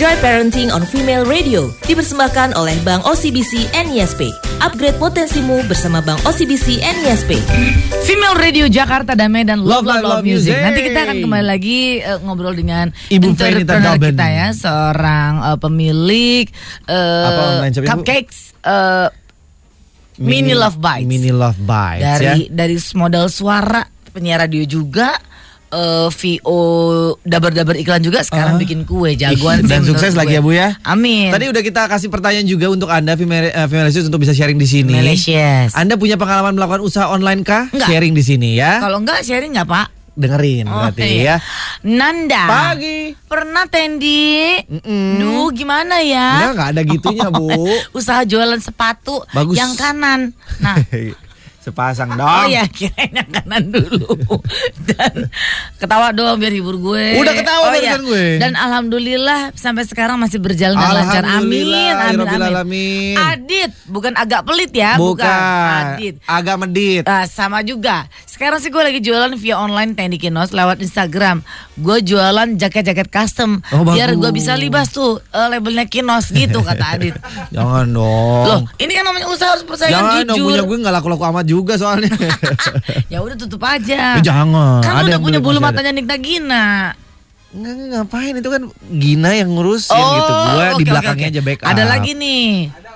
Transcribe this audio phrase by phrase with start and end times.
[0.00, 4.32] Enjoy Parenting on Female Radio dipersembahkan oleh Bank OCBC NISP.
[4.64, 7.36] Upgrade potensimu bersama Bank OCBC NISP.
[8.08, 10.56] Female Radio Jakarta Damai dan Love Love, Love, Love, Love Music.
[10.56, 10.64] Music.
[10.64, 15.58] Nanti kita akan kembali lagi eh, ngobrol dengan Ibu Fenita entrepreneur kita ya, seorang eh,
[15.60, 16.44] pemilik
[16.88, 19.08] eh, Apa online cupcakes eh,
[20.16, 21.04] Mini, Love Bites.
[21.12, 22.56] Mini Love Bites dari ya.
[22.56, 23.84] dari modal suara
[24.16, 25.12] penyiar radio juga
[25.70, 26.60] eh, VO
[27.20, 28.60] dabar-dabar iklan juga sekarang Ah.
[28.60, 30.74] bikin kue jagoan Ih, dan sukses lagi ya Bu ya.
[30.82, 31.30] Amin.
[31.30, 34.92] Tadi udah kita kasih pertanyaan juga untuk Anda Female Femalicious untuk bisa sharing di sini.
[34.92, 35.72] Malaysias.
[35.72, 37.66] Anda punya pengalaman melakukan usaha online kah?
[37.68, 37.88] Enggak.
[37.88, 38.78] Sharing di sini ya.
[38.78, 39.86] Kalau enggak sharing enggak, Pak?
[40.10, 41.24] Dengerin Oh, berarti iya.
[41.24, 41.36] ya.
[41.82, 42.44] Nanda.
[42.44, 43.14] Pagi.
[43.24, 44.58] Pernah Tendi?
[44.60, 45.16] Mm-mm.
[45.16, 46.28] Duh, gimana ya?
[46.36, 47.48] Enggak, enggak ada gitunya, Bu.
[47.90, 49.56] Usaha jualan sepatu Bagus.
[49.56, 50.34] yang kanan.
[50.58, 50.76] Nah,
[51.60, 52.24] Sepasang dong.
[52.24, 54.16] oh ya kirain yang kanan dulu.
[54.88, 55.28] Dan
[55.76, 57.20] ketawa dong biar hibur gue.
[57.20, 58.26] Udah ketawa oh, barusan gue.
[58.40, 61.24] Dan alhamdulillah sampai sekarang masih berjalan dengan lancar.
[61.28, 61.68] Amin.
[61.92, 62.32] Alhamdulillah, Amin.
[62.32, 62.48] Amin.
[62.48, 63.16] alamin.
[63.20, 65.28] Adit, bukan agak pelit ya, Bukan.
[66.00, 66.14] Adit.
[66.24, 67.04] Agak medit.
[67.04, 68.08] Ah, sama juga.
[68.24, 71.44] Sekarang sih gue lagi jualan via online Tendi Kinos lewat Instagram.
[71.76, 76.96] Gue jualan jaket-jaket custom Oh, biar gue bisa libas tuh eh, labelnya Kinos gitu kata
[76.96, 77.20] Adit.
[77.54, 78.44] Jangan dong.
[78.48, 80.68] Loh, ini kan namanya usaha harus persaingan Jangan dong punya jujur.
[80.72, 82.14] gue nggak laku-laku amat juga soalnya.
[83.12, 84.14] ya udah tutup aja.
[84.16, 84.78] Eh, jangan.
[84.80, 86.94] Kan Ada udah punya bulu matanya Nikta Gina.
[87.50, 88.62] Nggak, ngapain itu kan
[88.94, 90.32] Gina yang ngurusin gitu.
[90.32, 91.32] Gue Oh, oke, di oke, belakangnya oke.
[91.34, 91.66] aja backup.
[91.66, 92.70] Ada lagi nih.
[92.70, 92.89] Ada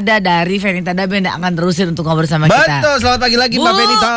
[0.00, 2.78] dari Fenita Daben yang akan terusin untuk ngobrol sama kita.
[2.78, 4.10] Betul, selamat pagi lagi Mbak Bu, Benita.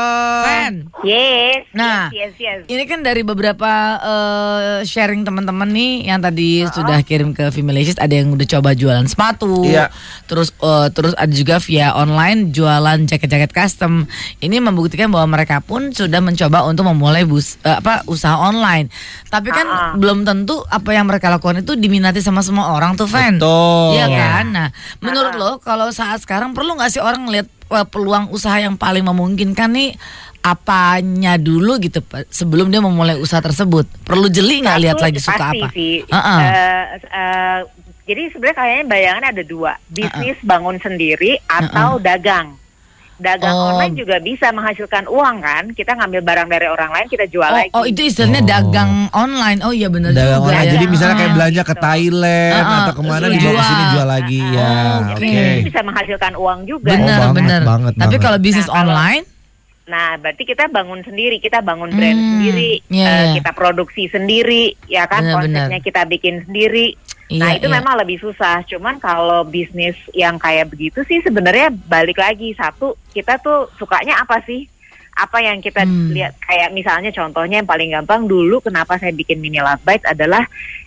[0.43, 0.73] Fen.
[1.01, 1.65] Yes.
[1.73, 2.69] Nah, yes, yes, yes.
[2.69, 8.13] ini kan dari beberapa eh, sharing teman-teman nih yang tadi sudah kirim ke Femalacious ada
[8.13, 9.65] yang udah coba jualan sepatu.
[9.65, 9.89] Iya.
[10.29, 14.05] Terus eh, terus ada juga via online jualan jaket-jaket custom.
[14.39, 18.93] Ini membuktikan bahwa mereka pun sudah mencoba untuk memulai bus eh, apa usaha online.
[19.27, 19.97] Tapi kan Ah.
[19.97, 23.41] belum tentu apa yang mereka lakukan itu diminati sama semua orang tuh, Fan.
[23.41, 23.97] Betul.
[23.97, 24.19] Iya Iya.
[24.21, 24.45] kan?
[24.53, 24.67] Nah,
[25.01, 29.07] menurut lo kalau saat sekarang perlu nggak sih orang ngeliat eh, peluang usaha yang paling
[29.07, 29.95] memungkinkan nih
[30.43, 33.87] apanya dulu gitu sebelum dia memulai usaha tersebut?
[34.03, 35.67] Perlu jeli nggak lihat lagi suka pasti apa?
[35.71, 35.97] Sih.
[36.03, 36.39] Heeh.
[36.43, 37.59] Eh, eh,
[38.03, 42.59] jadi sebenarnya kayaknya bayangan ada dua, bisnis bangun sendiri atau dagang.
[43.23, 43.71] Dagang Oh.
[43.71, 45.63] online juga bisa menghasilkan uang kan?
[45.71, 47.71] Kita ngambil barang dari orang lain kita jual Oh, lagi.
[47.71, 48.49] oh, itu istilahnya Oh.
[48.49, 49.59] dagang online.
[49.63, 50.59] Oh iya benar Dagang juga online.
[50.61, 50.73] ya.
[50.75, 51.73] Jadi misalnya kayak Ah, belanja ke.
[51.73, 54.67] Thailand Ah, ah, atau ke mana terus dibawa ke sini jual lagi Ah, ya.
[54.67, 55.31] ah, Oke.
[55.31, 56.89] Itu bisa menghasilkan uang juga.
[56.89, 57.61] Benar, Oh, banget, benar.
[57.63, 58.19] banget, Tapi banget.
[58.19, 59.23] kalau bisnis Nah, online
[59.83, 63.33] Nah, berarti kita bangun sendiri, kita bangun brand Hmm, sendiri, iya, eh, iya.
[63.35, 65.83] kita produksi sendiri, ya kan Benar, konsepnya benar.
[65.83, 66.95] kita bikin sendiri.
[67.29, 67.75] Nah, Iya, itu iya.
[67.77, 68.61] memang lebih susah.
[68.63, 74.41] Cuman kalau bisnis yang kayak begitu sih sebenarnya balik lagi satu, kita tuh sukanya apa
[74.41, 74.67] sih?
[75.13, 76.09] Apa yang kita Hmm.
[76.09, 80.41] lihat kayak misalnya contohnya yang paling gampang dulu kenapa saya bikin mini love bites adalah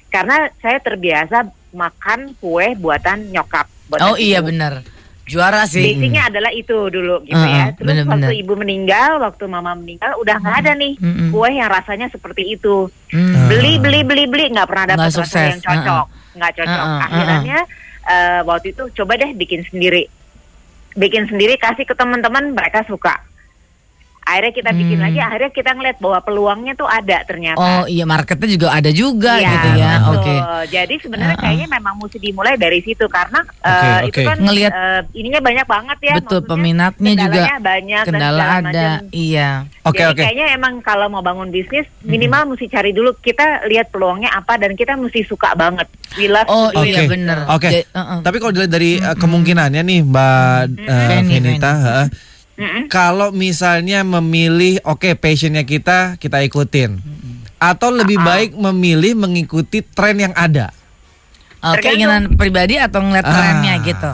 [0.08, 3.70] karena saya terbiasa makan kue buatan nyokap.
[3.86, 4.82] buatan Oh iya benar.
[5.22, 5.82] Juara sih.
[5.82, 7.66] Basicnya adalah itu dulu gitu Heeh, ya.
[7.72, 8.30] Terus bener-bener.
[8.30, 11.30] waktu ibu meninggal, waktu mama meninggal, udah nggak ada nih Mm-mm.
[11.30, 12.86] kue yang rasanya seperti itu.
[13.10, 13.50] Hmm.
[13.50, 16.86] Beli, beli, beli, beli, nggak pernah dapat Nggak rasa yang cocok, nggak cocok.
[16.86, 17.58] Heeh, Akhirnya
[18.06, 20.06] eh, waktu itu coba deh bikin sendiri,
[20.94, 23.16] bikin sendiri kasih ke teman-teman, mereka suka.
[24.26, 25.06] Akhirnya kita bikin Hmm.
[25.06, 27.62] lagi, akhirnya kita ngeliat bahwa peluangnya tuh ada ternyata.
[27.62, 29.92] Oh iya marketnya juga ada juga Iya, gitu ya.
[30.10, 30.34] Oke.
[30.66, 31.44] Jadi sebenarnya Uh-uh.
[31.46, 34.26] kayaknya memang mesti dimulai dari situ karena Oke, eh, itu oke.
[34.26, 36.14] kan Ngelihat- eh, ininya banyak banget ya.
[36.18, 37.22] Betul maksudnya peminatnya juga.
[37.22, 38.58] kendalanya banyak Kendala ada.
[38.58, 38.98] macam.
[39.08, 39.50] Iya.
[39.80, 40.20] Oke, Jadi oke.
[40.20, 44.74] kayaknya emang kalau mau bangun bisnis minimal mesti cari dulu kita lihat peluangnya apa dan
[44.74, 45.86] kita mesti suka banget.
[46.14, 47.46] We love Oh do iya bener.
[47.46, 47.70] Oke.
[47.70, 48.26] Ja- uh-uh.
[48.26, 52.06] Tapi kalau dilihat dari uh, kemungkinannya nih Mbak uh, Feni, Venita, heeh.
[52.56, 52.88] Mm-mm.
[52.88, 56.96] kalau misalnya memilih oke passionnya kita kita ikutin.
[57.56, 60.72] Atau lebih baik memilih mengikuti tren yang ada.
[61.58, 63.32] Oh, keinginan pribadi atau ngeliat Ah.
[63.32, 64.12] trennya gitu.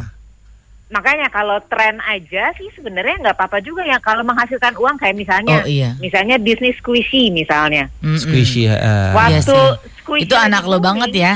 [0.88, 5.58] Makanya kalau tren aja sih sebenarnya nggak apa-apa juga ya kalau menghasilkan uang kayak misalnya
[5.58, 5.96] Oh, iya.
[5.98, 7.88] misalnya bisnis squishy misalnya.
[7.98, 8.16] Mm-mm.
[8.16, 8.68] Squishy.
[8.68, 8.78] heeh.
[8.78, 9.68] Iya Waktu sih.
[9.98, 11.32] squishy Itu anak lo booming, banget ya.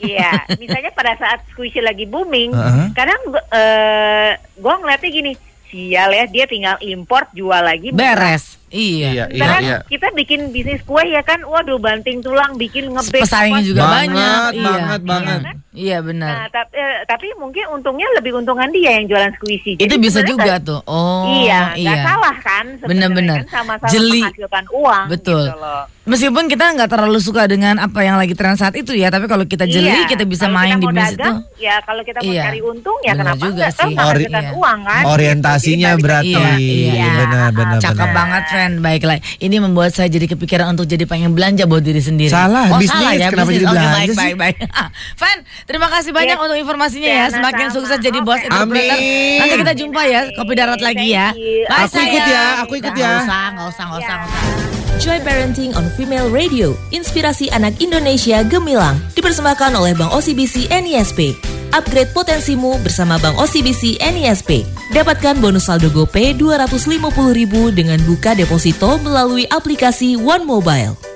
[0.00, 2.86] Iya, misalnya pada saat squishy lagi booming, Heeh.
[2.92, 3.20] kadang
[3.52, 5.32] eh gue ngeliatnya gini,
[5.74, 7.90] sial ya dia tinggal import jual lagi.
[7.90, 8.62] Beres.
[8.66, 9.08] Iya.
[9.10, 9.78] Iya, Sekarang iya.
[9.84, 13.22] kita bikin bisnis kue ya kan, waduh banting tulang bikin ngebake.
[13.22, 14.50] Pesaingnya juga Banget, banyak.
[14.52, 14.64] Iya.
[14.64, 15.40] banget, banget.
[15.40, 15.56] Iya kan?
[15.74, 16.34] Iya Nah, benar.
[16.48, 19.74] tapi, eh, tapi mungkin untungnya lebih untungan dia yang jualan squishy.
[19.74, 20.80] Itu Jadi bisa sebenarnya juga nggak- tuh.
[20.84, 21.26] Oh.
[21.36, 22.04] iya, nggak iya.
[22.04, 22.64] salah kan?
[22.72, 23.38] sebenarnya Bener-bener.
[23.40, 24.22] Kan sama-sama Jeli.
[24.22, 25.04] menghasilkan uang.
[25.08, 25.44] Betul.
[25.44, 25.84] gitu loh.
[26.04, 29.42] Meskipun kita nggak terlalu suka dengan apa yang lagi tren saat itu ya, tapi kalau
[29.42, 31.30] kita jeli Iya, kita bisa kalau main kita di bisnis itu.
[31.58, 32.42] Ya kalau kita mau Iya.
[32.44, 33.72] cari untung ya Bener kenapa juga enggak?
[33.72, 33.96] Kan sih.
[34.04, 35.02] Ori- uang kan?
[35.06, 36.32] Orientasinya balik berarti.
[36.60, 38.63] Iya, Benar, benar, Cakep banget, Fen.
[38.64, 39.20] Fan, baiklah.
[39.36, 42.32] Ini membuat saya jadi kepikiran untuk jadi pengen belanja buat diri sendiri.
[42.32, 43.54] Salah, oh, bisnis, salah ya, kenapa bisnis.
[43.54, 44.16] jadi belanja baik, sih?
[44.16, 44.56] baik, baik.
[45.20, 46.40] Fan, terima kasih banyak Yes.
[46.42, 47.24] untuk informasinya ya.
[47.26, 47.36] Sama-sama.
[47.44, 48.46] Semakin sukses jadi bos Oke.
[48.46, 48.96] entrepreneur.
[48.96, 49.38] Amin.
[49.38, 51.26] Nanti kita jumpa ya, kopi darat lagi ya.
[51.30, 52.26] Bye, Aku ikut sayang.
[52.26, 53.20] ya, aku ikut Nggak ya.
[53.20, 54.52] usah, nggak usah, nggak usah, nggak usah.
[54.94, 61.53] Joy Parenting on Female Radio, inspirasi anak Indonesia gemilang, dipersembahkan oleh Bank OCBC NISP.
[61.74, 64.62] Upgrade potensimu bersama Bank OCBC NISP.
[64.94, 71.13] Dapatkan bonus saldo GoPay 250.000 dengan buka deposito melalui aplikasi One Mobile.